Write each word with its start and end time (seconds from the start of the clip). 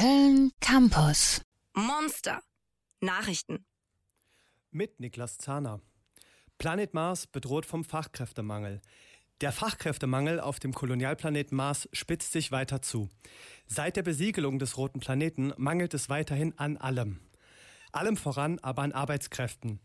Köln 0.00 0.50
Campus. 0.60 1.42
Monster. 1.74 2.40
Nachrichten. 3.02 3.66
Mit 4.70 4.98
Niklas 4.98 5.36
Zahner. 5.36 5.82
Planet 6.56 6.94
Mars 6.94 7.26
bedroht 7.26 7.66
vom 7.66 7.84
Fachkräftemangel. 7.84 8.80
Der 9.42 9.52
Fachkräftemangel 9.52 10.40
auf 10.40 10.58
dem 10.58 10.72
Kolonialplaneten 10.72 11.54
Mars 11.54 11.86
spitzt 11.92 12.32
sich 12.32 12.50
weiter 12.50 12.80
zu. 12.80 13.10
Seit 13.66 13.96
der 13.96 14.02
Besiegelung 14.02 14.58
des 14.58 14.78
roten 14.78 15.00
Planeten 15.00 15.52
mangelt 15.58 15.92
es 15.92 16.08
weiterhin 16.08 16.58
an 16.58 16.78
allem. 16.78 17.20
Allem 17.92 18.16
voran 18.16 18.58
aber 18.60 18.80
an 18.80 18.92
Arbeitskräften. 18.92 19.80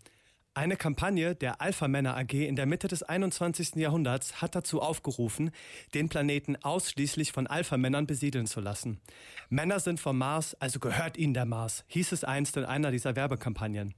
Eine 0.58 0.78
Kampagne 0.78 1.36
der 1.36 1.60
Alpha 1.60 1.90
Männer 1.90 2.16
AG 2.16 2.32
in 2.32 2.56
der 2.56 2.66
Mitte 2.66 2.88
des 2.88 3.04
21. 3.04 3.76
Jahrhunderts 3.76 4.42
hat 4.42 4.56
dazu 4.56 4.82
aufgerufen, 4.82 5.52
den 5.94 6.08
Planeten 6.08 6.56
ausschließlich 6.56 7.34
von 7.34 7.46
Alpha 7.46 7.76
Männern 7.76 8.08
besiedeln 8.08 8.48
zu 8.48 8.62
lassen. 8.62 9.02
Männer 9.50 9.82
sind 9.82 10.00
vom 10.00 10.18
Mars, 10.18 10.56
also 10.62 10.80
gehört 10.80 11.18
ihnen 11.18 11.34
der 11.34 11.44
Mars, 11.44 11.84
hieß 11.88 12.14
es 12.14 12.24
einst 12.24 12.56
in 12.56 12.64
einer 12.64 12.92
dieser 12.92 13.18
Werbekampagnen. 13.18 13.96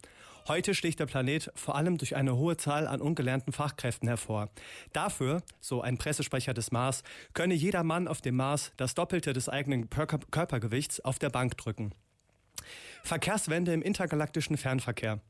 Heute 0.48 0.74
sticht 0.74 1.00
der 1.00 1.06
Planet 1.06 1.52
vor 1.54 1.76
allem 1.76 2.00
durch 2.00 2.16
eine 2.16 2.36
hohe 2.36 2.58
Zahl 2.58 2.88
an 2.88 3.02
ungelernten 3.02 3.54
Fachkräften 3.54 4.08
hervor. 4.08 4.50
Dafür, 4.94 5.44
so 5.60 5.84
ein 5.84 6.00
Pressesprecher 6.00 6.56
des 6.56 6.72
Mars, 6.72 7.04
könne 7.34 7.54
jeder 7.54 7.84
Mann 7.84 8.08
auf 8.08 8.22
dem 8.22 8.36
Mars 8.36 8.72
das 8.78 8.96
Doppelte 8.96 9.32
des 9.32 9.48
eigenen 9.48 9.92
Körpergewichts 9.92 11.02
auf 11.02 11.20
der 11.20 11.30
Bank 11.30 11.56
drücken. 11.56 11.94
Verkehrswende 13.04 13.74
im 13.74 13.84
intergalaktischen 13.84 14.58
Fernverkehr. 14.58 15.22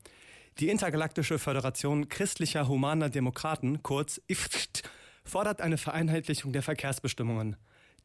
Die 0.60 0.70
Intergalaktische 0.70 1.38
Föderation 1.38 2.08
Christlicher 2.08 2.66
Humaner 2.66 3.10
Demokraten, 3.10 3.80
kurz 3.84 4.20
IFT, 4.26 4.82
fordert 5.22 5.60
eine 5.60 5.78
Vereinheitlichung 5.78 6.52
der 6.52 6.64
Verkehrsbestimmungen. 6.64 7.54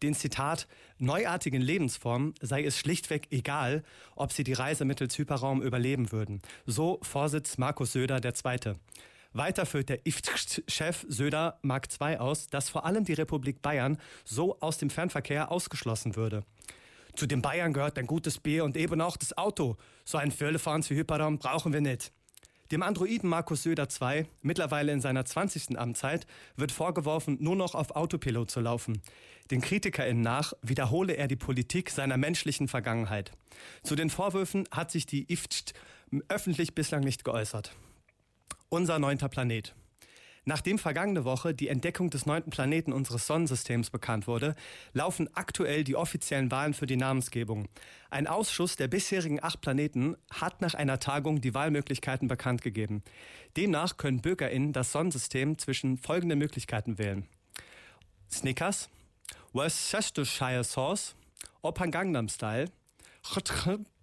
Den 0.03 0.13
Zitat 0.13 0.67
neuartigen 0.99 1.63
Lebensformen 1.63 2.35
sei 2.41 2.63
es 2.63 2.77
schlichtweg 2.77 3.25
egal, 3.31 3.84
ob 4.16 4.34
sie 4.34 4.44
die 4.44 4.53
Reise 4.53 4.85
mittels 4.85 5.17
Hyperraum 5.17 5.63
überleben 5.63 6.11
würden. 6.11 6.44
So 6.67 7.00
Vorsitz 7.02 7.58
Markus 7.58 7.94
Söder 7.94 8.22
II. 8.23 8.75
Weiter 9.31 9.66
führt 9.66 9.89
der 9.89 10.06
IFT-Chef 10.06 11.08
Söder 11.09 11.58
Mark 11.63 11.88
II 12.00 12.17
aus, 12.17 12.45
dass 12.45 12.69
vor 12.69 12.85
allem 12.85 13.03
die 13.03 13.13
Republik 13.13 13.63
Bayern 13.63 13.97
so 14.25 14.59
aus 14.59 14.78
dem 14.78 14.91
Fernverkehr 14.91 15.52
ausgeschlossen 15.52 16.16
würde. 16.16 16.44
Zu 17.16 17.25
den 17.25 17.41
Bayern 17.41 17.73
gehört 17.73 17.97
ein 17.97 18.06
gutes 18.06 18.38
Bier 18.38 18.63
und 18.63 18.78
eben 18.78 19.02
auch 19.02 19.17
das 19.17 19.35
Auto. 19.35 19.75
So 20.06 20.19
ein 20.19 20.30
Firlefahren 20.30 20.83
für 20.83 20.94
Hyperraum 20.94 21.39
brauchen 21.39 21.73
wir 21.73 21.81
nicht. 21.81 22.11
Dem 22.73 22.81
Androiden 22.81 23.29
Markus 23.29 23.61
Söder 23.61 23.88
II, 24.02 24.25
mittlerweile 24.41 24.91
in 24.93 24.99
seiner 24.99 25.23
20. 25.25 25.77
Amtszeit, 25.77 26.25
wird 26.55 26.71
vorgeworfen, 26.71 27.38
nur 27.39 27.55
noch 27.55 27.75
auf 27.75 27.91
Autopilot 27.91 28.49
zu 28.49 28.61
laufen. 28.61 28.99
Den 29.52 29.61
KritikerInnen 29.61 30.23
nach 30.23 30.53
wiederhole 30.63 31.13
er 31.13 31.27
die 31.27 31.35
Politik 31.35 31.91
seiner 31.91 32.17
menschlichen 32.17 32.67
Vergangenheit. 32.67 33.31
Zu 33.83 33.95
den 33.95 34.09
Vorwürfen 34.09 34.67
hat 34.71 34.89
sich 34.89 35.05
die 35.05 35.31
IFT 35.31 35.75
öffentlich 36.29 36.73
bislang 36.73 37.03
nicht 37.03 37.23
geäußert. 37.23 37.75
Unser 38.69 38.97
neunter 38.97 39.29
Planet. 39.29 39.75
Nachdem 40.45 40.77
vergangene 40.77 41.23
Woche 41.23 41.53
die 41.53 41.69
Entdeckung 41.69 42.09
des 42.09 42.25
neunten 42.25 42.49
Planeten 42.49 42.91
unseres 42.91 43.27
Sonnensystems 43.27 43.89
bekannt 43.89 44.27
wurde, 44.27 44.55
laufen 44.91 45.30
aktuell 45.35 45.85
die 45.85 45.95
offiziellen 45.95 46.52
Wahlen 46.52 46.73
für 46.73 46.85
die 46.85 46.97
Namensgebung. 46.97 47.69
Ein 48.09 48.27
Ausschuss 48.27 48.75
der 48.75 48.89
bisherigen 48.89 49.41
acht 49.41 49.61
Planeten 49.61 50.17
hat 50.31 50.61
nach 50.61 50.73
einer 50.73 51.00
Tagung 51.00 51.39
die 51.39 51.53
Wahlmöglichkeiten 51.53 52.27
bekannt 52.27 52.61
gegeben. 52.61 53.03
Demnach 53.55 53.95
können 53.95 54.22
BürgerInnen 54.22 54.73
das 54.73 54.91
Sonnensystem 54.91 55.58
zwischen 55.58 55.97
folgenden 55.97 56.39
Möglichkeiten 56.39 56.97
wählen. 56.97 57.25
Snickers, 58.30 58.89
Worcestershire 59.53 60.63
Sauce, 60.63 61.16
Opan 61.61 61.91
Gangnam 61.91 62.28
Style, 62.28 62.69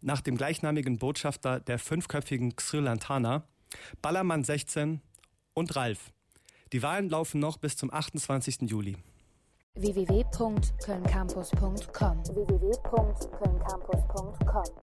nach 0.01 0.23
dem 0.23 0.39
gleichnamigen 0.39 0.97
Botschafter 0.97 1.61
der 1.61 1.79
fünfköpfigen 1.79 2.55
Sri 2.59 2.81
Ballermann 4.01 4.45
16 4.45 5.03
und 5.53 5.77
Ralf. 5.77 6.13
Die 6.73 6.83
Wahlen 6.83 7.09
laufen 7.09 7.41
noch 7.41 7.57
bis 7.59 7.77
zum 7.77 7.93
28. 7.93 8.63
Juli. 8.63 8.97
www.kölncampus.com 9.75 12.27
www 12.27 12.71